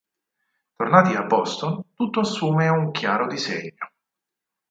[0.75, 3.91] Tornati a Boston, tutto assume un chiaro disegno.